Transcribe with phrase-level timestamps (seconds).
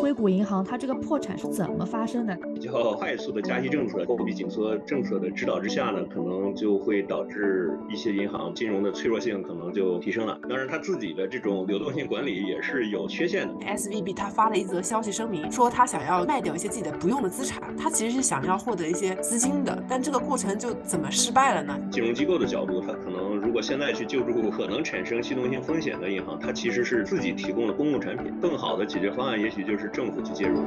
[0.00, 2.36] 硅谷银行它这个破产是怎么发生的？
[2.54, 10.38] 比较快速的加息政策、货币紧缩政策的指导之下呢，可能就会导致一些银行金融的脆弱性可能就提升了。
[10.48, 13.54] 当然，它自己的这种流动性管理也是有缺陷的。
[13.66, 21.76] S V B 它发了一则消息声明，说它想要卖掉一些自己的不用的资产，它其实是想要获得一些资金的，但这个过程就怎么失败了呢？
[21.90, 30.64] 金融机构的角度，它可能如果现在去救助可能产生系统性风险的银行，它其实是自己提供了公共产品，更好的解决方案也许就是政府去介入。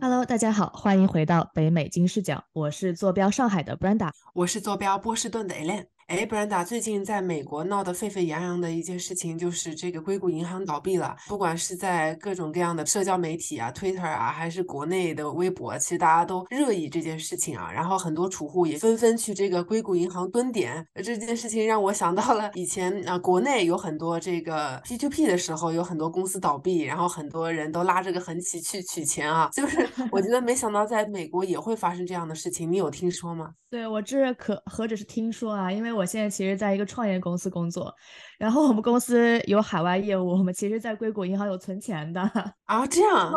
[0.00, 5.84] Hello，大家好，欢迎回到北美金视角，我是坐标上海的 Brenda，我是坐标波士顿的 Ellen。
[6.06, 11.16] 哎，Brenda，最近在美国闹得沸沸扬扬的一件事情，就是这个硅谷银行倒闭了。
[11.26, 17.72] 不管是在各种各样的社交媒体啊，Twitter 啊，还是国内的微博，其实大家都热议这件事情啊。
[17.72, 20.86] 然后很多储户也纷纷去这个硅谷银行蹲点。
[20.96, 29.48] 这件事情让我想到了以前啊，国内有很多这个 P2P 的时候，有很多公司倒闭，然后很多人都拉着个横旗去取钱啊。
[29.54, 33.54] 就是 我觉得没想到在美国也会发生这样的事情，你有听说吗？
[33.70, 37.94] 对我这可何止是听说啊，因为我现在其实在一个创业公司工作，
[38.38, 42.20] 然后我们公司有海外业务，我们其实在硅谷银行有存钱的
[42.64, 42.86] 啊。
[42.86, 43.32] 这样，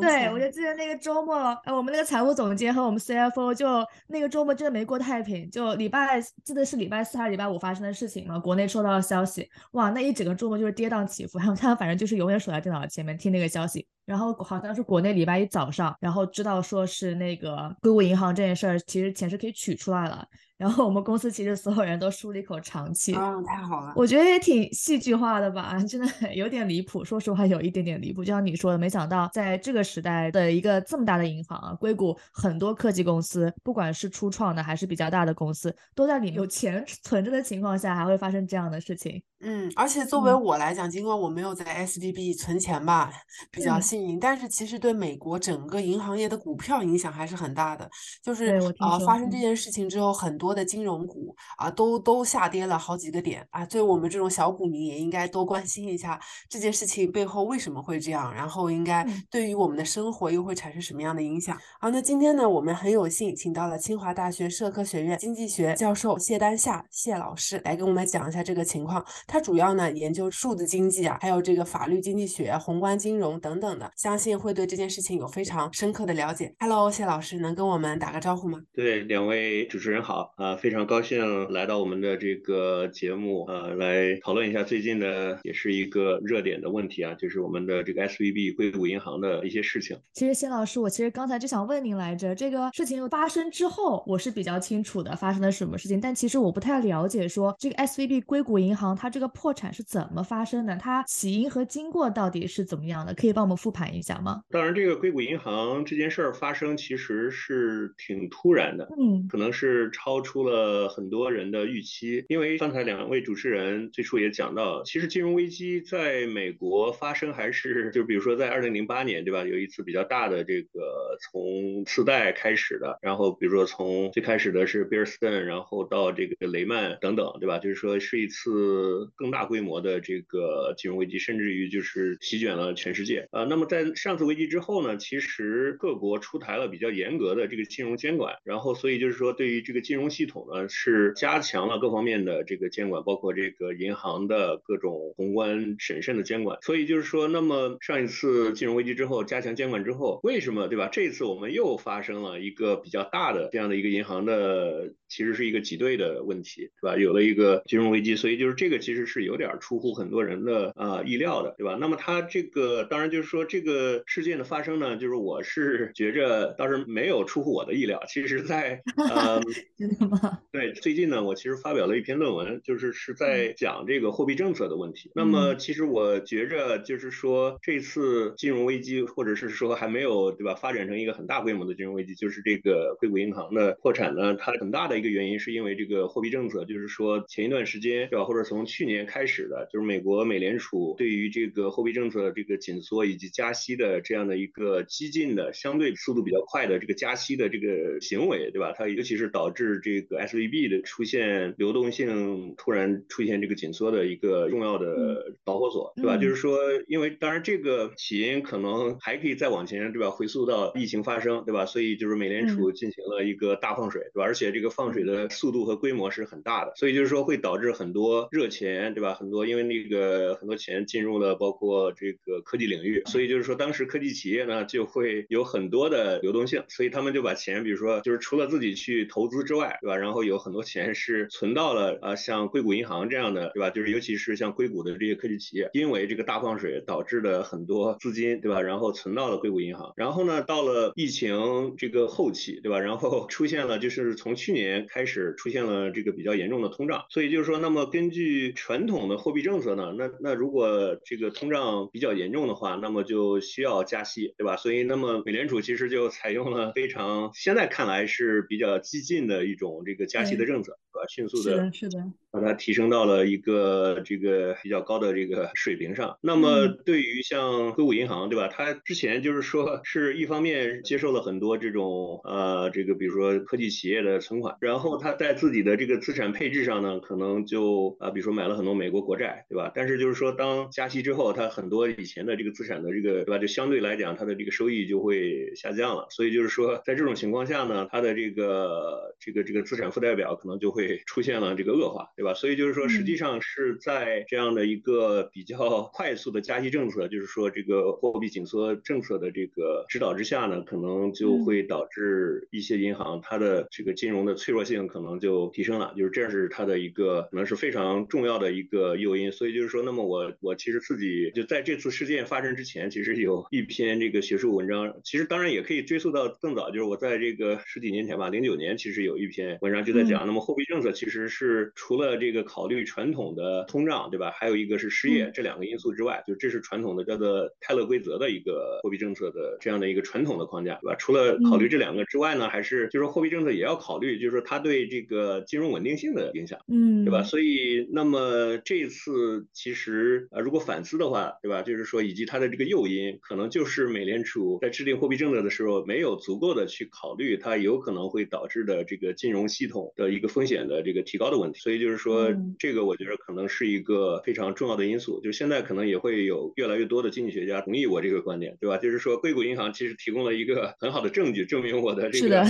[0.00, 3.66] 对，我就记得那个周末，呃，我们那个财务总监和我们 CFO 就
[4.08, 20.26] 那个周末真的没过太平，就礼拜记得是礼拜四还是礼拜五发生的事情嘛，国内收到了消息，哇，那一整个周末就是跌宕起伏，然后他反正就是永远守在电脑前面听那个消息，然后好像是国内礼拜一早上，然后知道说是那个硅谷银行这件事儿，其实钱是可以取出来了。
[20.62, 23.92] 然后我们公司其实所有人都舒了一口长气啊，太好了！
[23.96, 27.04] 我觉得也挺戏剧化的吧，真的有点离谱。
[27.04, 28.24] 说实话，有一点点离谱。
[28.24, 39.20] 就像你说的，没想到在这个时代的一个这么大的银行啊，硅谷很多科技公司，不管是初创的还是比较大的公司，都在里面有钱存着的情况下，还会发生这样的事情。
[39.42, 43.12] 嗯，而且作为我来讲，尽管我没有在 S B B 存钱吧，
[43.50, 47.90] 比较幸运，但是其实对美国整个银行业的股票影响还是很大的。
[48.22, 53.66] 就是啊，发生这件事情之后，很多的金融股啊都都下跌了好几个点啊。
[53.66, 61.88] 对我们这种小股民也应该多关心一下这件事情背后为什么会这样，然后应该对于我们的生活又会产生什么样的影响啊？
[61.90, 69.04] 那今天呢，我们很有幸请到了清华大学社科学院经济学教授谢丹夏谢老师来跟我们讲一下这个情况。
[69.32, 76.54] 他主要呢研究数字经济啊，还有这个法律经济学、宏观金融等等的，相信会对这件事情有非常深刻的了解。
[76.58, 78.60] Hello，谢老师，能跟我们打个招呼吗？
[78.74, 89.96] 对，两位主持人好啊，非常高兴来到我们的这个节目啊，来讨论一下最近的也是一个热点的问题啊，就是我们的这个 S V B 硅谷银行的一些事情。
[90.12, 99.72] 其实谢老师，我其实刚才就想问您来着，这个事情发生之后，我是比较清楚的发生了什么事情，但其实我不太了解说这个 S V B 硅谷银行它这个破产。
[99.72, 100.76] 是怎么发生的？
[100.76, 103.14] 它起因和经过到底是怎么样的？
[103.14, 104.42] 可以帮我们复盘一下吗？
[104.50, 112.24] 当然，这个硅谷银行这件事儿发生其实是挺突然的，嗯，可能是超出了很多人的预期。
[112.28, 119.42] 因为刚才两位主持人最初也讲到，其实金融危机在美国发生还是 就比如说在二零零八年，对吧？
[119.44, 127.58] 有一次比较大的这个从次贷开始的，然后比如说从最开始的是比尔斯顿，然后到这个雷曼等等，对吧？
[127.58, 129.42] 就是说是一次更大。
[129.52, 133.44] 规模的这个金融危机，甚至于就是席卷了全世界啊。
[133.44, 146.56] 那么在上次危机之后呢，其实各国出台了比较严格的这个金融监管，然后所以就是说对于这个金融系统呢，是加强了各方面的这个监管，包括这个银行的各种宏观审慎的监管。
[146.62, 150.88] 所以就是说，那么上一次金融危机之后加强监管之后，为什么对吧？
[150.90, 156.96] 这次我们又发生了一个比较大的这样的一个银行的，其实是一个挤兑的问题，对吧？
[156.96, 159.52] 有了一个金融危机，所以就是这个其是有点。
[159.60, 161.76] 出乎很多人的呃意料的，对吧？
[161.78, 168.02] 那么它这个当然就是说这个事件的发生呢，就是我是觉着倒是没有出乎我的意料。
[168.08, 169.40] 其实， 在呃，
[169.76, 170.40] 真的吗？
[170.50, 175.10] 对，最近呢，我其实发表了一篇论文，就是是在讲这个货币政策的问题。
[175.14, 189.32] 那么，其实我觉着就是说这次金融危机，或者是说还没有对吧，发展成一个很大规模的金融危机，就是这个硅谷银行的破产呢，它很大的一个原因是因为这个货币政策，就是说前一段时间对吧，或者从去年开始。
[189.32, 198.74] 始的就是美国美联储对于这个货币政策这个紧缩以及加息的这样的一个激进的相对速度比较快的这个加息的这个行为，对吧？
[198.76, 206.18] 它尤其是导致这个 S V B 的出现流动性突然出现这个紧缩的一个重要的导火索，对吧？
[206.18, 210.10] 就是说，因为当然这个起因可能还可以再往前，对吧？
[210.10, 211.64] 回溯到疫情发生，对吧？
[211.64, 214.24] 所以就是美联储进行了一个大放水，对吧？
[214.24, 218.71] 而且这个放水的速度和规模是很大的，所以就是说会导致很多热钱。
[218.72, 219.14] 钱，对吧？
[219.14, 229.96] 很多因为那个很多钱进入了包括这个科技领域，所以就是说当时科技企业呢就会有很多的流动性，所以他们就把钱，比如说就是除了自己去投资之外，对吧？
[229.96, 233.70] 然后有很多钱是存到了啊像硅谷银行这样的，对吧？
[233.70, 238.62] 就是尤其是像硅谷的这些科技企业，因为这个大放水导致的很多资金，对吧？
[238.62, 242.80] 然后存到了硅谷银行，然后呢到了疫情这个后期，对吧？
[242.80, 254.56] 然后出现了就是从去年开始出现了这个比较严重的通胀，所以就是说，那么根据传统的货币政策呢，那那如果这个通胀比较严重的话，那么就需要加息，对吧？
[254.56, 261.06] 所以那么美联储其实就 采用了非常现在看来是比较激进的一种这个加息的政策，对吧？
[261.08, 261.98] 迅速的，是的，
[262.30, 266.16] 把它提升到了一个这个比较高的这个水平上。
[266.22, 268.48] 那么对于像硅谷银行，对吧？
[268.48, 279.72] 它之前就是说是一方面接受了很多这种呃这个比如说科技企业的存款，然后它在自己的这个资产配置上呢，可能就啊比如说买了很多美国国债，对吧？
[279.74, 283.38] 但是就是说当加息之后，它很多以前的这个资产的这个对吧？
[283.38, 286.06] 就相对来讲它的这个收益就会下降了。
[286.10, 292.34] 所以就是说在这种情况下呢，它的这个这个这个资产负债表可能就会出现了这个恶化，对吧？
[292.34, 309.30] 所以就是说实际上是在这样的一个比较 快速的加息政策，就是说这个货币紧缩政策的这个指导之下呢，可能就会导致一些银行它的这个金融的脆弱性可能就提升了，就是这是它的一个可能是非常重要的一个诱因。
[309.32, 324.32] 所以就是说，那么我我其实自己就在这次事件发生之前，其实有一篇这个学术文章，其实当然也可以追溯到更早，就是我在这个十几年前吧，零九年其实有一篇文章就在讲，那么货币政策其实是除了这个考虑传统的通胀，对吧？
[324.34, 330.96] 还有一个是失业这两个因素之外，就这是传统的叫做泰勒规则的一个货币政策的这样的一个传统的框架，对吧？
[330.98, 337.22] 除了考虑这两个之外呢，还是就是货币政策也要考虑，就是说它对这个金融稳定性的影响，嗯，对吧？
[337.22, 341.62] 所以那么这次其实啊，如果反思的话，对吧？
[341.62, 351.58] 就是说以及它的这个诱因，可能就是美联储在制定货币政策的时候没有足够的去考虑它有可能会导致的这个金融系统的一个风险的这个提高的问题。
[351.58, 355.20] 所以就是说这个我觉得可能是一个非常重要的因素。
[355.20, 358.78] 就现在可能也会有越来越多的经济学家同意我这个观点，对吧？
[358.78, 362.42] 就是说硅谷银行其实提供了一个很好的证据，证明我的这个。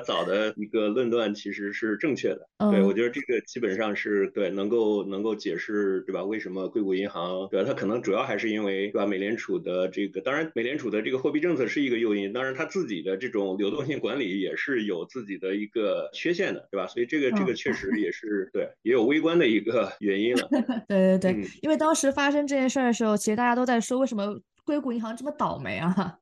[0.00, 6.22] 早的一个论断其实是正确的，对我觉得这个基本上是对能够能够解释对吧？
[6.24, 7.66] 为什么硅谷银行对吧？
[7.66, 9.06] 它可能主要还是因为对吧？
[9.06, 16.86] 美联储的这个，当然美联储的这个货币政策是一个诱因，当然它自己的这种流动性管理也是有自己的一个缺陷的，对吧？
[16.86, 20.48] 所以这个这个确实也是对也有微观的一个原因了。
[20.88, 26.18] 对对对，因为当时发生这件事儿的时候，其实大家都在说为什么硅谷银行这么倒霉啊？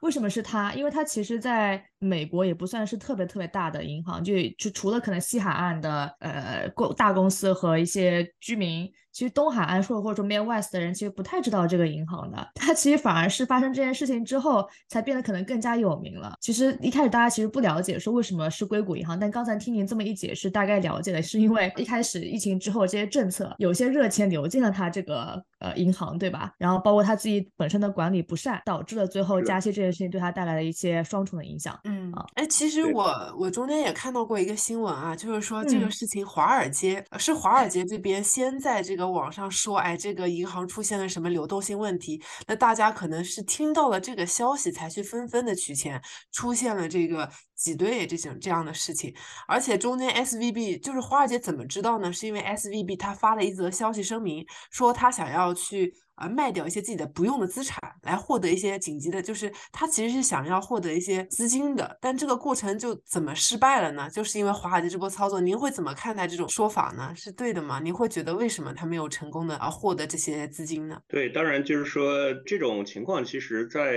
[0.00, 0.72] 为什么是他？
[0.74, 1.84] 因为他其实在。
[2.04, 12.50] 美国也不算是特别特别大的银行，就就除了可能西海岸的呃公大公司和一些居民，其实东海岸或者或者说 Main West 的人其实不太知道这个银行的。
[12.54, 16.34] 它其实反而是发生这件事情之后，才变得可能更加有名了。
[16.40, 26.52] 其实一开始大家其实不了解说为什么是硅谷银行，但刚才听您这么一解释，大概了解了，是因为一开始疫情之后这些政策，有些热钱流进了它这个呃银行，对吧？
[26.58, 31.78] 然后包括他自己本身的管理不善，导致了最后加息这件事情对他带来了一些双重的影响。
[31.84, 49.14] 嗯，哎，其实我我中间也看到过一个新闻啊，就是说这个事情，华尔街是华尔街这边先在这个网上说，哎，这个银行出现了什么流动性问题，那大家可能是听到了这个消息才去纷纷的取钱，出现了这个挤兑这种这样的事情，
[49.46, 52.12] 而且中间 S V B 就是华尔街怎么知道呢？
[52.12, 55.94] 是因为 S V B 他发了一则消息声明，说他想要去。
[56.22, 64.08] 而，卖掉一些自己的不用的资产，来获得一些紧急的，就是他其实是想要获得一些资金的，但这个过程就怎么失败了呢？
[64.10, 67.12] 就是因为华尔街这波操作，您会怎么看待这种说法呢？
[67.16, 67.80] 是对的吗？
[67.80, 70.98] 您会觉得为什么他没有成功的啊获得这些资金呢？
[71.08, 73.92] 对，当然就是说这种情况，其实在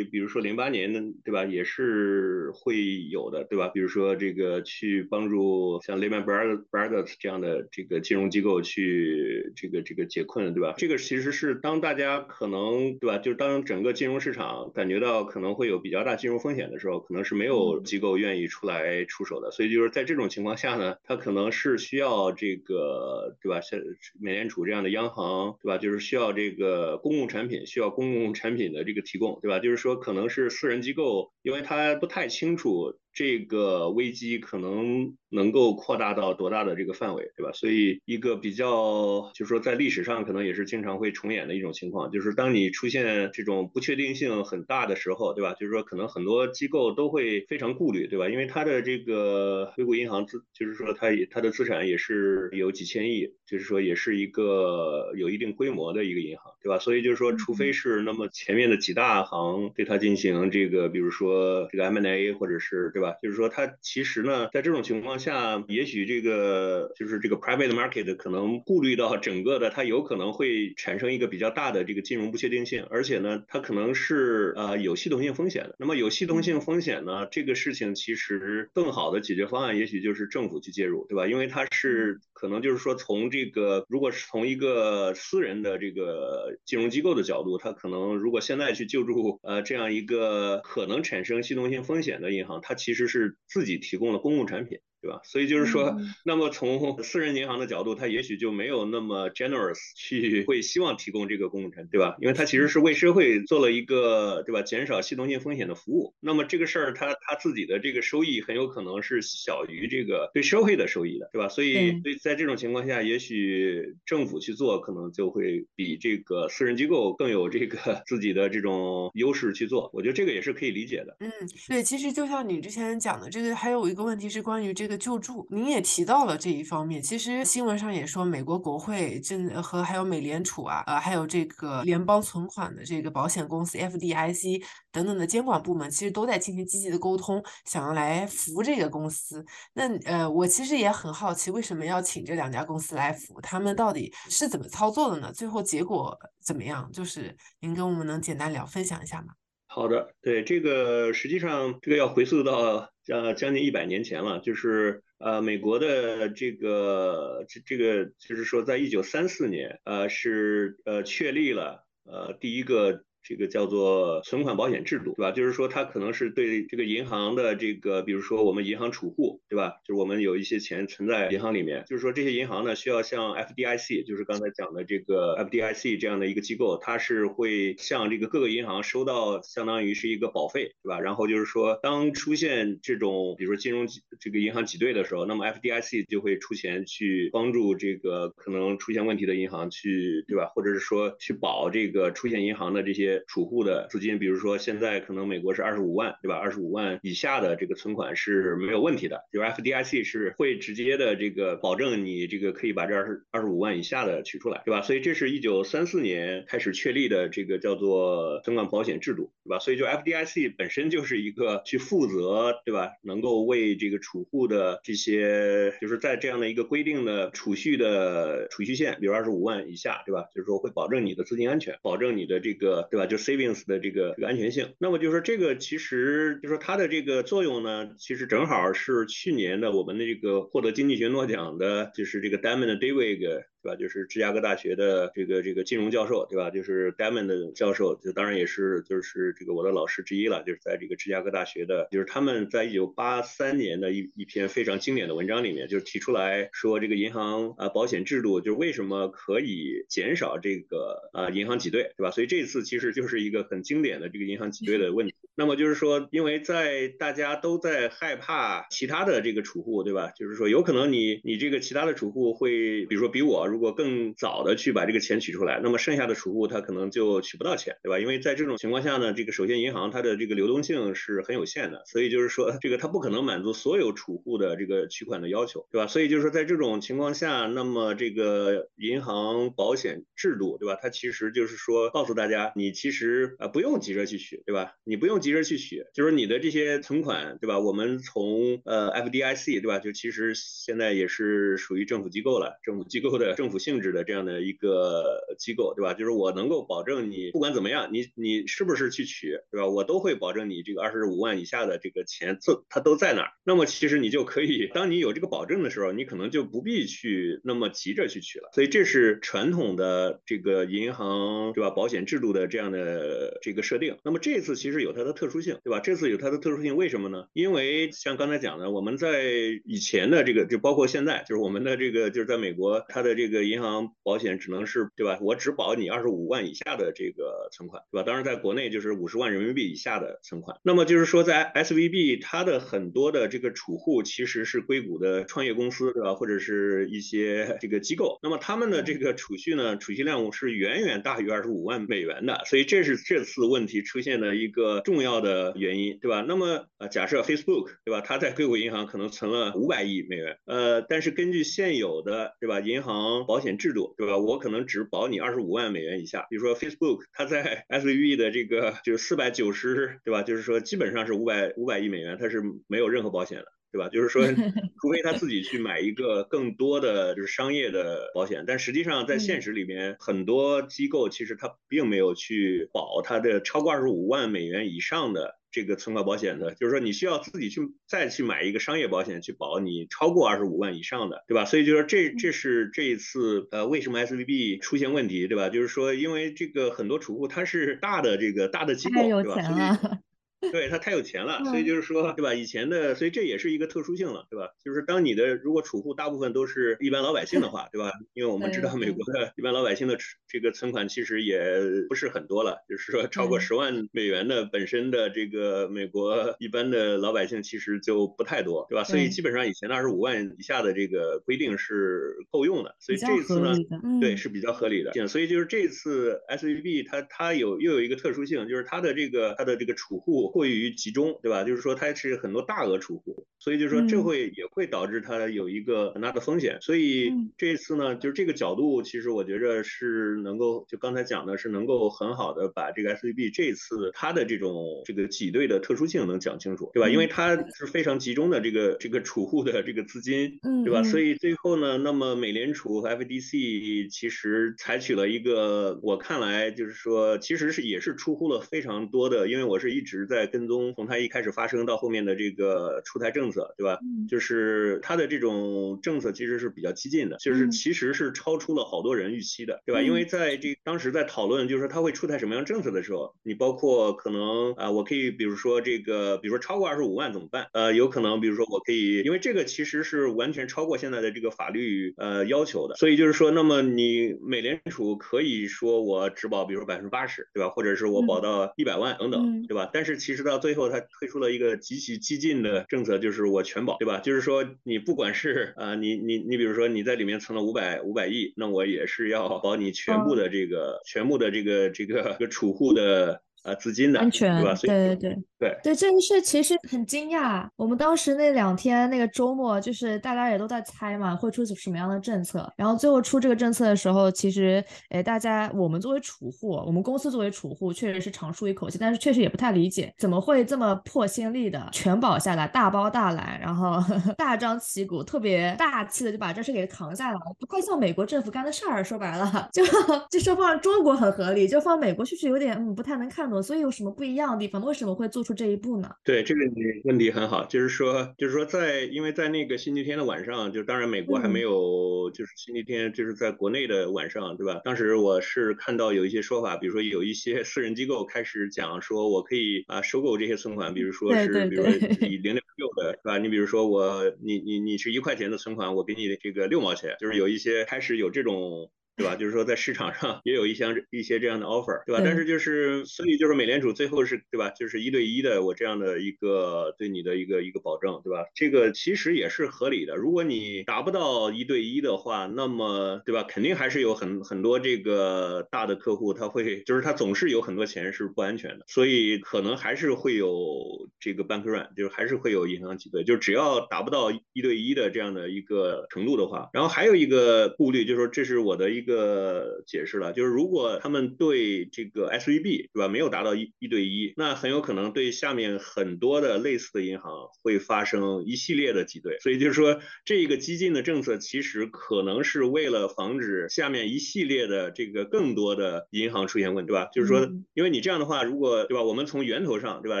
[0.10, 3.68] 比如说零八年的，对吧，也是会有的，对吧？
[3.68, 10.74] 比如说这个去帮助像 Lehman Brothers 这样的这个金融机构去这个这个解困，对吧？
[10.76, 11.58] 这个其实是。
[11.60, 19.50] 当大家可能对吧，就是当整个金融市场感觉到可能会有比较大金融风险的时候，可能是没有机构愿意出来出手的。
[19.50, 23.80] 所以就是在这种情况下呢，它可能是需要这个对吧，像
[24.20, 29.58] 美联储这样的央行对吧，就是需要这个公共产品，需要公共产品的这个提供对吧？
[29.58, 32.98] 就是说可能是私人机构，因为他不太清楚。
[33.18, 37.50] 这个危机可能能够扩大到多大的这个范围，对吧？
[37.52, 45.52] 所以一个比较，就是说在历史上可能也是经常会重演的一种情况，就是当你出现这种不确定性很大的时候，对吧？
[45.54, 48.28] 就是说可能很多机构都会非常顾虑，对吧？
[48.28, 56.78] 因为它的这个硅谷银行资，就是说它也它的资产也是有几千亿，就是说也是一个有一定规模的一个银行，对吧？
[56.78, 63.07] 所以就是说，除非是那么前面的几大行对它进行这个，比如说这个 M&A 或者是对吧？
[63.22, 75.76] 就是说它其实呢，在这种情况下，也许这个就是这个 private market 可能顾虑到整个的，它有可能会产生一个比较大的这个金融不确定性，而且呢，它可能是呃有系统性风险的。
[75.78, 81.26] 那么有系统性风险呢，这个事情其实更好的解决方案，也许就是政府去介入，对吧？
[81.26, 94.80] 因为它是可能就是说从这个，如果是从一个私人的这个金融机构的角度，它可能如果现在去救助呃这样一个可能产生系统性风险的银行，它其其实是自己提供了公共产品。
[95.00, 95.20] 对吧？
[95.24, 102.16] 所以就是说， 那么从私人银行的角度，他也许就没有那么 generous 去 会希望提供这个工程，对吧？
[102.20, 104.62] 因为他其实是为社会做了一个，对吧？
[104.62, 106.14] 减少系统性风险的服务。
[106.20, 111.48] 那么这个事儿，他他自己的这个收益很有可能是小于这个对社会的收益的，对吧？
[111.48, 119.88] 所以，所以在这种情况下，也许政府去做，可能就会比这个私人机构更有这个 自己的这种优势去做。
[119.92, 121.16] 我觉得这个也是可以理解的。
[121.20, 121.30] 嗯，
[121.68, 124.87] 对，其实就像你之前讲的，这个还有一个问题是关于这。
[124.87, 127.02] 个这个救助，您也提到了这一方面。
[127.02, 139.44] 其实新闻上也说，美国国会正和还有美联储啊，呃，还有这个联邦存款的这个保险公司 FDIC 等等的监管部门，其实都在进行积极的沟通，想要来扶这个公司。
[139.74, 143.38] 那呃，我其实也很好奇，为什么要请这两家公司来扶？
[143.42, 145.30] 他们到底是怎么操作的呢？
[145.30, 146.90] 最后结果怎么样？
[146.90, 149.34] 就是您跟我们能简单聊分享一下吗？
[149.78, 163.04] 好的，对这个实际上这个要回溯到将将近一百年前了，就是呃美国的这个这这个就是说在一九三四年呃是呃确立了呃第一个。
[163.28, 165.32] 这个叫做存款保险制度，对吧？
[165.32, 169.74] 就是说，它可能是对这个银行的这个，比如说我们银行储户，对吧？
[169.84, 180.98] 就是我们有一些钱存在银行里面，就是说这些银行呢，需要向 FDIC，就是刚才讲的这个 FDIC 这样的一个机构，它是会向这个各个银行收到相当于是一个保费，对吧？
[180.98, 183.86] 然后就是说，当出现这种比如说金融
[184.18, 190.46] 这个银行挤兑的时候，那么 FDIC 就会出钱去帮助这个可能出现问题的银行去，对吧？
[190.54, 193.17] 或者是说去保这个出现银行的这些。
[193.26, 196.36] 储户的资金，比如说现在可能美国是二十五万，对吧？
[196.36, 204.82] 二十五万以下的这个存款是没有问题的，就是 FDIC 是会直接的这个保证你这个可以把这二十二十五万以下的取出来，对吧？
[204.82, 209.58] 所以这是一九三四年开始确立的这个叫做存款保险制度，对吧？
[209.58, 212.90] 所以就 FDIC 本身就是一个去负责，对吧？
[213.02, 220.26] 能够为这个储户的这些，就是在这样的一个规定的储蓄的储蓄线，比如二十五万以下，对吧？
[220.34, 223.06] 就是说会保证你的资金安全，保证你的这个，对吧？
[223.08, 233.42] 就 savings 的这个这个安全性，那么就是说这个其实就说它的这个作用呢，其实正好是去年的我们的这个获得经济学诺奖的，就是这个 Diamond David。
[233.62, 233.76] 对吧？
[233.76, 236.50] 就是芝加哥大学的这个这个金融教授，对吧？
[236.50, 240.42] 就是 Diamond 教授，就当然也是就是这个我的老师之一了。
[240.44, 252.10] 就是在这个芝加哥大学的，就是他们在一九八三年的一一篇非常经典的文章里面，就是提出来说这个银行啊保险制度，就是为什么可以减少这个啊银行挤兑，对吧？
[252.10, 255.14] 所以这次其实就是一个很经典的这个银行挤兑的问题。
[255.38, 260.10] 那么就是说，因为在大家都在害怕其他的这个储户，对吧？
[260.16, 263.46] 就是说有可能你你这个其他的储户会，比如说比我。
[263.46, 268.00] 如果更早的去把这个钱取出来，那么剩下的储户他可能就取不到钱，对吧？
[268.00, 275.86] 因为在这种情况下呢，这个首先银行它的这个流动性是很有限的，所以就是说这个它不可能满足所有储户的这个取款的要求，对吧？
[275.86, 280.76] 所以就是说在这种情况下，那么这个银行保险制度，对吧？
[280.82, 284.72] 它其实就是说告诉大家，你其实啊不用急着去取，对吧？
[284.82, 287.58] 你不用急急着去取，就是你的这些存款，对吧？
[287.58, 289.78] 我们从呃 FDIC，对吧？
[289.78, 293.34] 就其实现在也是属于政府机构了，政府机构的。
[293.34, 295.92] 政府性质的这样的一个机构，对吧？
[295.92, 299.66] 就是我能够保证你不管怎么样，你你是不是去取，对吧？
[299.68, 303.32] 我都会保证你这个二十五万以下的这个钱，这它都在哪儿。
[303.44, 308.48] 那么其实你就可以，当你有这个保证的时候，你可能就不必去那么急着去取了。
[308.54, 311.70] 所以这是传统的这个银行，对吧？
[311.70, 313.98] 保险制度的这样的这个设定。
[314.04, 315.80] 那么这次其实有它的特殊性，对吧？
[315.80, 317.24] 这次有它的特殊性，为什么呢？
[317.32, 319.24] 因为像刚才讲的，我们在
[319.64, 325.18] 以前的这个，就包括现在，就是我们的这个，就是在美国，它的这个银行保险只能是，对吧？
[325.20, 328.04] 我只保你二十五万以下的这个存款，对吧？
[328.04, 330.56] 当然，在国内就是五十万人民币以下的存款。
[330.62, 336.14] 那么就是说，在 S V B 它的很多的这个储户其实是硅谷的创业公司，对吧？
[336.14, 346.24] 或者是一些这个机构，那么他们的这个储蓄呢，储蓄量是远远大于二十五万美元的，所以这是这次问题出现的一个重要要的原因，对吧？
[346.26, 348.00] 那么呃，假设 Facebook，对吧？
[348.00, 352.60] 它在硅谷银行可能存了五百亿美元，呃，但是根据现有的，对吧？
[352.60, 354.18] 银行保险制度，对吧？
[354.18, 356.26] 我可能只保你二十五万美元以下。
[356.28, 360.22] 比如说 Facebook，它在 S V B 的这个就是四百九十，对吧？
[360.22, 363.46] 就是说基本上是五百五百亿美元，它是没有任何保险的。
[363.70, 363.88] 对吧？
[363.88, 364.24] 就是说，
[364.80, 376.54] 除非他自己去买一个更多的就是商业的保险，但实际上在现实里面，很多机构其实他并没有去保他的超过二十五万美元以上的这个存款保险的。
[376.54, 381.44] 就是说，你需要自己去再去买一个商业保险去保你超过二十五万以上的，对吧？
[381.44, 385.48] 所以就说这这是这一次呃为什么 S V B 出现问题，对吧？
[385.50, 389.42] 就是说因为这个很多储户他是大的这个大的机构，对吧？
[389.42, 389.98] 所以
[390.40, 392.32] 对他太有钱了，所以就是说，对吧？
[392.32, 394.50] 以前的，所以这也是一个特殊性了，对吧？
[394.64, 397.90] 就是当你的如果储户大部分都是一般老百姓的话， 对吧？
[398.14, 401.40] 因为我们知道美国的一般老百姓的这个存款其实也
[401.88, 408.84] 不是很多了，就是说超过十万美元的本身的这个美国一般的老百姓其实就不太多，对吧？
[408.84, 413.56] 所以基本上以前的二十五万以下的这个规定是够用的，所以这次呢，
[414.00, 414.92] 对是比较合理的。
[415.08, 420.27] 所以就是这次 S V B 它它有又有一个特殊性，就是它的这个它的这个储户。
[420.28, 421.44] 过于集中，对吧？
[421.44, 426.58] 就是说它是很多大额储户，所以就是说这会也会导致它有一个很大的风险。
[426.60, 436.88] 所以这次呢，就是这个角度，其实我觉着是能够，就刚才讲的是能够很好的把这个 S V B 这次它的这种这个挤兑的特殊性能讲清楚，对吧？
[436.88, 440.82] 因为它是非常集中的这个这个储户的这个资金，对吧？
[440.82, 450.17] 所以最后呢，那么美联储和 F D C 其实采取了一个，我看来就是说，其实是也是出乎了非常多的，因为我是一直在。
[450.18, 453.78] 在跟踪从它一开始发生到后面的这个出台政策，对吧？
[454.08, 459.80] 就是它的这种政策其实是比较激进的，就是其实是超出了好多人预期的，对吧？
[459.80, 467.46] 因为在这当时在讨论，就是说它会出台什么样政策的时候，你包括可能啊，我可以比如说这个，比如说超过二十五万怎么办？
[467.52, 477.50] 呃，有可能比如说我可以，因为这个其实是完全超过现在的这个法律呃要求的，所以就是说，那么你美联储可以说我只保比如说百分之八十，对吧？
[477.50, 479.70] 或者是我保到一百万等等，对吧？
[479.72, 480.07] 但是。
[480.08, 484.00] 其实到最后，他推出了一个极其激进的政策，就是我全保，对吧？
[484.00, 493.20] 就是说，你不管是啊，你你你，比如说你在里面存了五百五百亿，那我也是要保你全部的这个全部的这个这个个储户的。
[493.44, 494.54] 啊，资金的安全，对吧？
[494.62, 497.46] 对对对对对，这个事其实很惊讶。
[497.56, 502.52] 我们当时那两天那个周末，就是大家也都在猜嘛，会出什么样的政策。
[502.56, 513.80] 然后最后出这个政策的时候，其实，哎，大家我们作为储户，我们公司作为储户，确实是长舒一口气，但是确实也不太理解，怎么会这么破先例的全保下来，大包大揽，然后
[514.18, 518.82] 大张旗鼓，特别大气的就把这事给扛下来，不太像美国政府干的事儿。
[518.82, 519.62] 说白了， 就
[520.10, 523.40] 就说放中国很合理，就放美国确实有点嗯不太能看懂。
[523.42, 524.60] 所以有什么不一样的地方？
[524.64, 525.90] 为什么会做出出这一步呢？
[526.06, 534.62] 对，这个你问题很好，就是说，就是说，在因为在那个星期天的晚上，就当然美国还没有，就是星期天就是在国内的晚上，对吧？
[534.64, 541.70] 当时我是看到有一些说法，比如说有一些私人机构开始讲说，我可以啊收购这些存款，比如说是，比如说
[542.08, 543.18] 以零点六的，是吧？
[543.18, 548.70] 你比如说我，你你你是一块钱的存款，我给你这个六毛钱，就是有一些开始有这种。
[548.98, 549.14] 对吧？
[549.14, 552.02] 就是说，在市场上也有一些一些这样的 offer，对吧？
[552.04, 554.50] 但是就是，所以就是美联储最后是对吧？
[554.50, 558.24] 就是一对一的我这样的一个对你的一个一个保证，对吧？
[558.34, 559.94] 这个其实也是合理的。
[559.94, 563.22] 如果你达不到一对一的话，那么对吧？
[563.22, 573.04] 肯定还是有很很多这个大的客户，他会就是他总是有很多钱是不安全的，所以可能还是会有这个 bank run，就是还是会有银行挤兑。
[573.04, 578.87] 就只要达不到一对一的这样的一个程度的话，然后还有一个顾虑就是说，这是我的一。
[578.88, 589.18] 个解释了，就是如果他们对这个 S V B 对吧没有达到一一对一，那很有可能对下面很多的类似的银行会发生一系列的挤兑。
[589.20, 596.88] 所以就是说，这个激进的政策其实可能是为了防止下面一系列的这个更多的银行出现问题，对吧？
[596.94, 600.00] 就是说，因为你这样的话，如果对吧，我们从源头上对吧，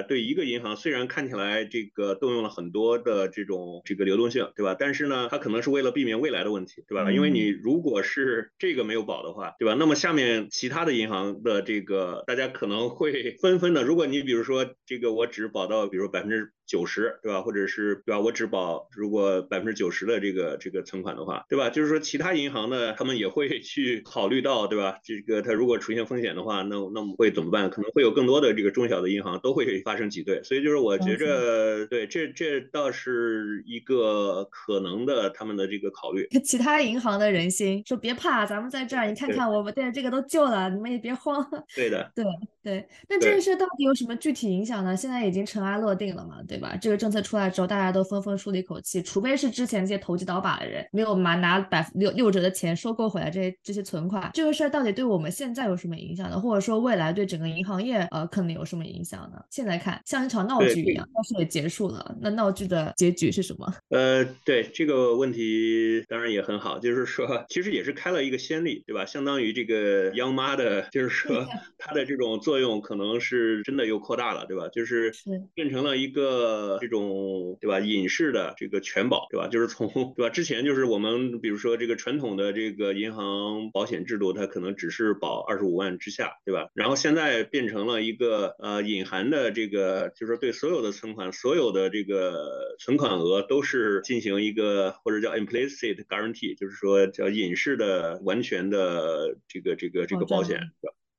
[0.00, 4.74] 对一个银行虽然看起来这个动用了很多的这种这个流动性，对吧？
[4.78, 7.12] 但是呢，它可能是为了避免未来的问题，对吧？
[7.12, 8.77] 因为你如果是这个。
[8.78, 9.74] 个没有保的话，对吧？
[9.78, 16.54] 那么下面其他的银行的这个，大家可能会 纷纷的，如果你比如说这个我只保到，比如百分之。
[16.68, 17.42] 九十对吧？
[17.42, 18.20] 或者是对吧？
[18.20, 21.70] 我只保如果百分之九十的这个这个存款的话，对吧？
[21.70, 24.98] 就是说其他银行呢，他们也会去考虑到，对吧？
[25.02, 27.68] 这个它如果出现风险的话，那那我们会怎么办？
[27.70, 36.28] 可能会有更多的这个中小的银行都会发生挤兑，所以就是我觉着，对这这倒是一个可能的他们的这个考虑。
[36.44, 41.48] 其他银行的人心说别怕，咱们在这儿，你看看我们对这个都救了，你们也别慌。
[41.74, 42.24] 对的， 对
[42.62, 42.88] 对。
[43.08, 44.94] 那这个事到底有什么具体影响呢？
[44.96, 46.57] 现在已经尘埃落定了嘛，对。
[46.58, 56.40] 吧，这个政策出来之后，大家都纷纷舒了一口气，除非是之前这些投机倒把的人没有拿拿百分六六折的钱收购回来这些这些存款，这个事儿到底对我们现在有什么影响呢？
[56.40, 59.38] 或者说未来对整个银行业呃可能有什么影响呢？
[59.50, 63.72] 现在看像一场闹剧一样，但是也结束了，那闹剧的结局是什么？
[63.90, 69.04] 呃，对这个问题当然也很好，就是说其实也是开了一个先例，对吧？
[69.04, 74.68] 相当于这个央妈的，就是说它的这种作用可能是真的又扩大了，对吧？
[74.72, 75.12] 就是
[75.54, 76.47] 变成了一个。
[76.48, 79.48] 呃，这种对吧，隐式的这个全保，对吧？
[79.48, 86.70] 就是从对吧，之前就是我们比如说这个传统的这个银行保险制度，它可能只是保二十五万之下，对吧？
[86.74, 100.60] 然后现在变成了一个呃隐含的这个，就是对所有的存款，所有的这个存款额都是进行一个或者叫 implicit guarantee，就是说叫隐式的完全的这个这个这个保险，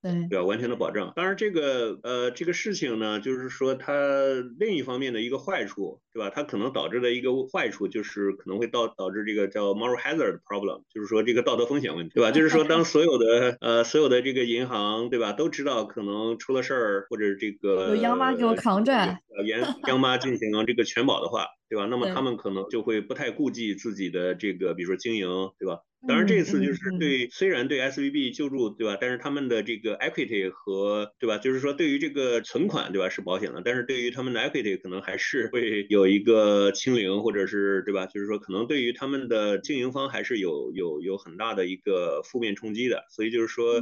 [0.02, 0.28] 对吧？
[0.30, 1.12] 对，吧完全的保证。
[1.16, 3.94] 当然，这个呃，这个事情呢，就是说它
[4.60, 6.30] 另一方面的一个坏处，对吧？
[6.30, 12.32] 它可能导致的一个坏处就是可能会导导致这个叫 moral hazard problem，就是说这个道德风险问题，对吧？
[12.32, 18.94] 就是说当所有的呃所有的这个银行，对吧，都知道可能出了事儿或者这个有央妈给我扛着，
[19.48, 21.86] 央 央妈进行这个全保的话，对吧？
[21.86, 25.28] 那么他们可能就会不太顾忌自己的这个，比如说经营，
[25.60, 25.80] 对吧？
[26.08, 28.98] 当然，这次就是对，虽然对 S V B 救助，对吧？
[29.00, 31.38] 但是他们的这个 equity 和，对吧？
[31.38, 33.10] 就是说对于这个存款，对吧？
[33.10, 38.06] 是保险的，但是对于他们的 equity 可能还是会有一个清零，或者是，对吧？
[38.06, 43.04] 就是说可能对于他们的经营方还是有有有很大的一个负面冲击的。
[43.10, 43.82] 所以就是说，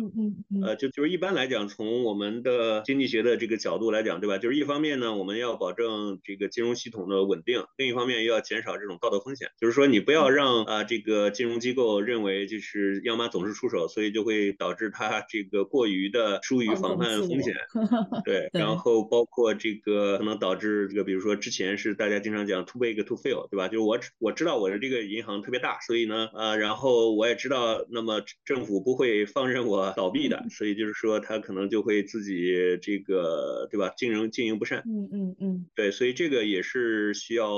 [0.64, 4.40] 呃，就就是一般来讲，从我们的经济学的这个角度来讲，对吧？
[4.40, 12.07] 就是一方面呢，我们要保证这个金融系统的稳定，另一方面又要减少这种道德风险，就是说你不要让啊这个金融机构。
[12.08, 17.54] 认为就是央妈总是出手，所以就会导致他这个过于的疏于防范风险，
[18.24, 23.68] 对，然后包括这个可能导致这个，比如说之前是大家经常讲 too big to fail，对吧？
[23.68, 33.94] 就是我我知道我的这个银行特别大，所以呢，呃，然后我也知道，那么政府不会放任我倒闭的，所以就是说他可能就会自己这个，对吧？
[33.98, 37.52] 经营经营不善，嗯嗯嗯，对，所以这个也是需要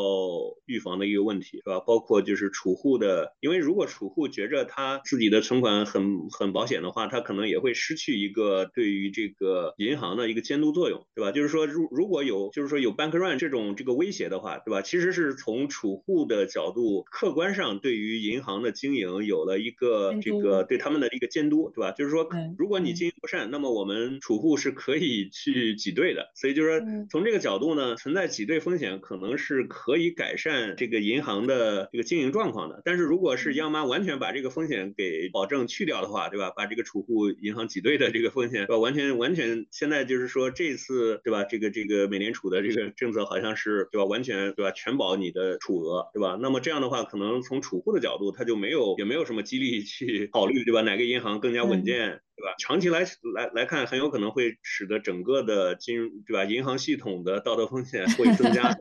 [0.66, 1.80] 预防的一个问题，是吧？
[1.80, 4.30] 包括就是储户的，因为如果储户。
[4.40, 11.34] 觉着他自己的存款很很保险的话，他可能也会失去一个对于这个银行的一个监督作用，对吧？
[11.34, 14.82] 就是说，如如果有就是说有 bank run 这种这个威胁的话，对吧？
[14.82, 21.92] 其实是从储户的角度，客观上对于银行的经营有了一个这个对他们的一个监督，对吧？
[21.92, 26.32] 就是说，如果你经营不善，那么我们储户是可以去挤兑的。
[26.36, 32.82] 所以就是说，从这个角度呢，存在挤兑风险，可能是可以改善这个银行的这个经营状况的。
[32.86, 36.52] 但是如果是央妈完全把把这个风险给保证去掉的话，对吧？
[36.56, 38.78] 把这个储户银行挤兑的这个风险，对吧？
[38.78, 41.44] 完全完全，现在就是说这次，对吧？
[41.46, 44.06] 这个这个美联储的这个政策好像是，对吧？
[44.06, 44.70] 完全，对吧？
[44.70, 46.38] 全保你的储额，对吧？
[46.40, 50.84] 那么这样的话，可能从储户的角度，他就没有也没有什么激励去考虑，对吧？
[50.84, 52.22] 哪个银行更加稳健？
[52.36, 52.54] 对吧？
[52.60, 53.02] 长期来
[53.34, 56.46] 来来看，很有可能会使得整个的金融，对吧？
[56.46, 58.78] 银行系统的道德风险会增加，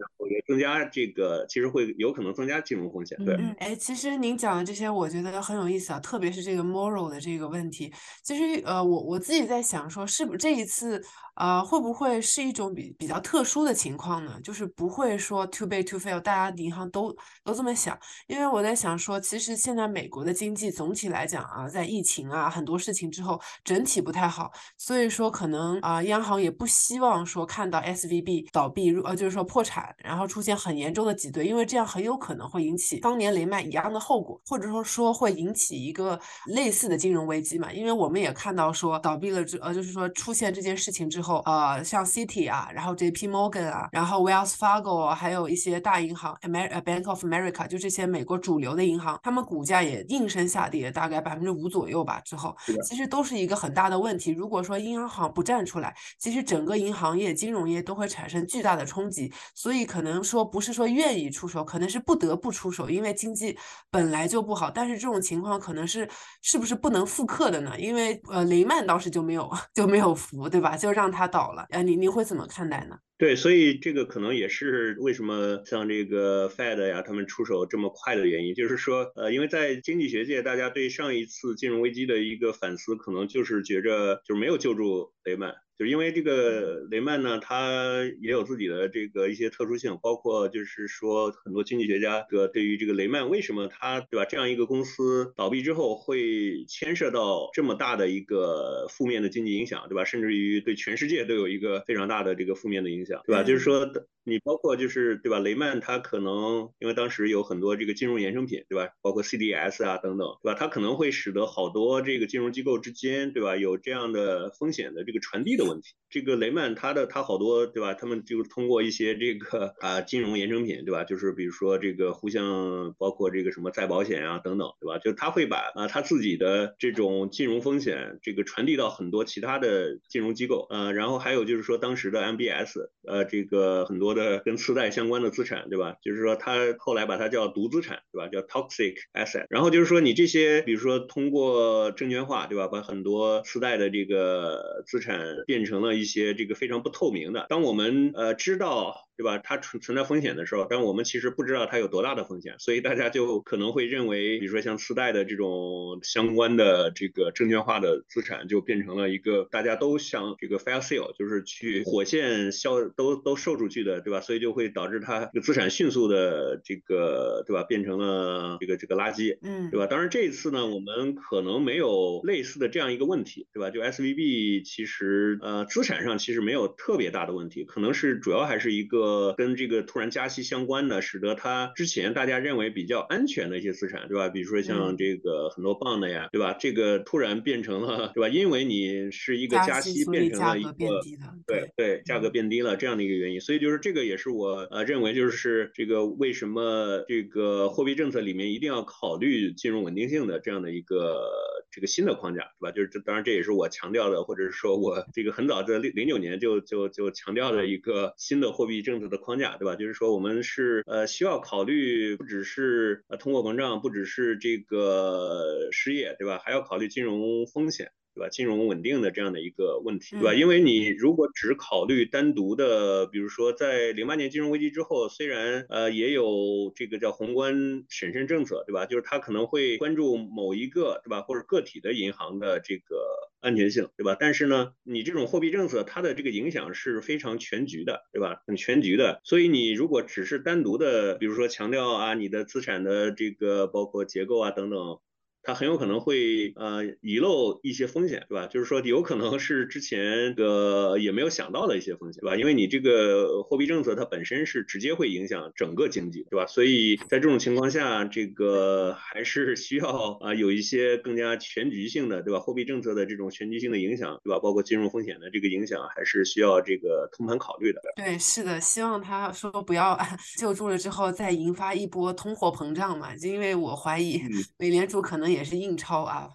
[0.49, 3.17] 增加这个其实会有可能增加金融风险。
[3.23, 7.93] 对，哎，其实您讲的这些，我觉得很有意思啊，特别是这个 moral 的这个问题。
[8.25, 11.05] 其实，呃，我我自己在想说，是不是这一次？
[11.41, 14.41] 呃，会不会是一种比比较特殊的情况呢？
[14.43, 17.97] 就是不会说 too big to fail，大家银行都都这么想。
[18.27, 37.73] 因为我在想说，其实现在美国的经济总体来讲啊，在疫情啊很多事情之后，整体不太好，所以说可能啊，央行也不希望说看到 S V B 倒闭，呃，就是说破产，然后出现很严重的挤兑，因为这样很有可能会引起当年雷曼一样的后果，或者说说会引起一个类似的金融危机嘛。
[37.73, 41.43] 因为我们也看到说倒闭了之，呃，就是说出现这件事情之后。
[41.49, 43.27] 呃，像 City 啊，然后 J.P.
[43.27, 52.21] Morgan 啊，然后 Wells Fargo，啊还有一些大银行，Amer Bank of America，就这些美国主流的银行，他们股价也应声下跌，大概百分之五左右吧。
[52.21, 54.31] 之后其实都是一个很大的问题。
[54.31, 59.33] 如果说银行不站出来，其实整个银行业、金融业都会产生巨大的冲击。
[59.55, 63.57] 所以可能说不是说愿意出手，可能是不得不出手，因为经济
[63.91, 64.71] 本来就不好。
[64.71, 66.09] 但是这种情况可能是
[66.43, 67.73] 是不是不能复刻的呢？
[67.79, 70.77] 因为呃，雷曼当时就没有 就没有服，对吧？
[70.77, 71.67] 就让他倒了。
[71.71, 72.97] 呃，你你会怎么看待呢？
[73.17, 85.53] 对，所以这个可能也是为什么像这个 Fed 呀，他们出手这么快的原因，就是说，呃，因为在经济学界，大家对上一次金融危机的一个反思，可能就是觉着就是没有救助雷曼。
[85.79, 100.05] 就是因为这个雷曼呢，他也有自己的这个一些特殊性，包括就是说很多经济学家个对于这个雷曼为什么他对吧这样一个公司倒闭之后会牵涉到这么大的一个负面的经济影响，对吧？
[100.05, 103.45] 甚至于对全世界都有一个非常大的这个负面的影响，对吧？
[103.45, 103.89] 就是说
[104.29, 105.39] 你包括就是对吧？
[105.39, 108.93] 雷曼他可能因为当时有很多这个金融衍生品，对吧？
[109.01, 110.59] 包括 CDS 啊等等，对吧？
[110.59, 113.57] 它可能会使得好多这个金融机构之间，对吧？
[113.57, 115.65] 有这样的风险的这个传递的。
[115.65, 117.95] 问题，这个雷曼他的他好多对吧？
[117.95, 121.05] 他们就是通过一些这个啊金融衍生品对吧？
[121.05, 124.99] 就是比如说这个互相包括这个什么再保险啊等等对吧？
[124.99, 135.97] 就他会把啊他自己的这种金融风险这个传递到很多其他的金融机构呃，然后还有就是说当时的 MBS 呃这个很多的跟次贷相关的资产对吧？
[136.03, 138.29] 就是说他后来把它叫毒资产对吧？
[138.29, 139.47] 叫 toxic asset。
[139.51, 142.67] 然后就是说你这些比如说通过证券化对吧？
[142.69, 147.47] 把很多次贷的这个资产变成了一些这个非常不透明的。
[147.49, 149.08] 当我们呃知道。
[149.19, 149.37] 对吧？
[149.39, 164.21] 它存存在风险的时候，但我们其实不知道它有多大的风险，所以大家就可能会认为，比如说像次贷的这种相关的这个证券化的资产，就变成了一个大家都想这个 fire sale，就是去火线销都都售出去的，对吧？
[164.21, 167.65] 所以就会导致它资产迅速的这个，对吧？
[167.65, 169.89] 变成了这个这个垃圾，嗯，对吧？
[169.89, 173.71] 当然这一次呢，我们可能没有类似的这样一个问题，对吧？
[173.71, 179.08] 就 S V B 其实呃资产上其实没有特别大的问题，可能是主要还是一个。
[179.09, 184.29] 呃，跟这个突然加息相关的，使得它之前大家认为比较安全的一些资产，对吧？
[184.29, 186.55] 比如说像这个很多棒的呀，对吧？
[186.61, 188.29] 这个突然变成了，对吧？
[188.29, 191.01] 因为你是一个加息，变成了一个
[191.47, 201.23] 对对，价格变低了这样的一个原因，所以就是这个也是我呃认为就是这个为什么这个货币政策里面一定要考虑金融稳定性的这样的一个
[201.71, 202.73] 这个新的框架，对吧？
[202.73, 208.98] 就是这当然这也是我强调的，或者是说我这个很早在零零九年就就就强调的一个新的货币政。
[209.07, 209.77] 的框架，对吧？
[209.77, 216.41] 就是说，我们是呃需要考虑，不只是呃通货膨胀，不只是这个失业，对吧？
[216.43, 217.93] 还要考虑金融风险。
[218.19, 218.29] 对吧？
[218.29, 220.35] 金融稳定的这样的一个问题，对吧？
[220.35, 228.87] 因为你如果只考虑单独的，比如说在零八年金融危机之后，虽然呃也有这个叫宏观审慎政策，对吧？
[228.87, 231.21] 就是它可能会关注某一个，对吧？
[231.23, 232.97] 或者个体的银行的这个
[233.41, 234.17] 安全性，对吧？
[234.19, 238.43] 但是呢，你这种货币政策它的这个影响是非常全局的，对吧？
[238.49, 239.21] 很全局的。
[239.23, 244.99] 所以你如果只是单独的，比如说强调啊你的资产的这个包括结构啊等等。
[245.43, 248.47] 它很有可能会呃遗漏一些风险，对吧？
[248.47, 252.37] 就是说有可能是之前的也没有想到的一些风险，对吧？
[252.37, 256.47] 因为你这个货币政策它本身是直接会影响整个经济，对吧？
[256.47, 262.41] 所以在这种情况下，这个还是需要啊有一些更加全局性的，对吧？
[262.41, 264.39] 货币政策的这种全局性的影响，对吧？
[264.39, 267.81] 包括金融风险的这个影响，还是需要这个通盘考虑的。
[267.97, 269.99] 对，是的，希望他说不要
[270.37, 274.21] 救助了之后再引发一波通货膨胀嘛，因为我怀疑
[274.59, 275.45] 美联储可能也。
[275.49, 276.29] 是印钞啊，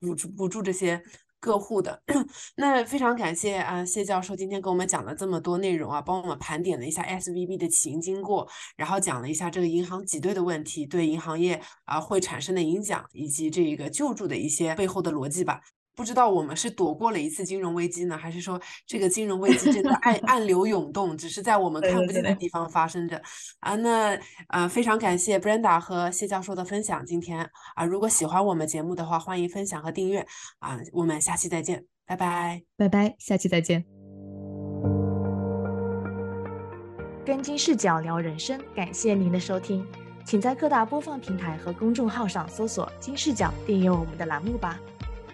[0.00, 1.00] 补助补助这些
[1.38, 2.02] 客户的。
[2.56, 15.60] 那非常感谢啊，谢教授今天给我们讲了这么多内容啊，帮我们盘点了一下 S V B 的起因经过，然后讲了一下这个银行挤兑的问题对银行业啊会产生的影响，以及这个救助的一些背后的逻辑吧。
[15.96, 23.20] 不知道我们是躲过了一次金融危机呢，还是说这个金融危机真的暗 暗流涌动，只是在我们看不见的地方发生着
[23.60, 23.74] 啊？
[23.76, 24.16] 那
[24.48, 27.04] 呃，非常感谢 Brenda 和谢教授的分享。
[27.06, 30.26] 今天啊，如果喜欢我们节目的话，欢迎分享和订阅
[30.58, 30.78] 啊。
[30.92, 33.86] 我们下期再见，拜拜，拜拜，下期再见。
[37.24, 39.82] 跟金视角聊人生，感谢您的收听，
[40.26, 44.78] 请在各大播放平台和公众号上搜索“金视角”，订阅我们的栏目吧。